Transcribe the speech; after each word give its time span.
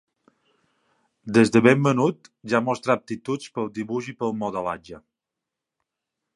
Des 1.37 1.51
de 1.55 1.61
ben 1.67 1.83
menut 1.87 2.31
ja 2.55 2.63
mostrà 2.69 2.95
aptituds 3.01 3.53
pel 3.59 3.71
dibuix 3.79 4.11
i 4.13 4.17
pel 4.23 4.37
modelatge. 4.41 5.03